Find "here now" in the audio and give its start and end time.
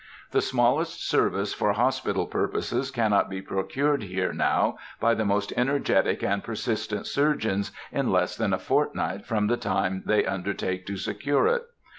4.01-4.79